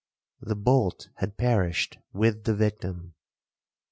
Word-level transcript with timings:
The 0.41 0.55
bolt 0.55 1.09
had 1.17 1.37
perished 1.37 1.99
with 2.11 2.45
the 2.45 2.55
victim. 2.55 3.13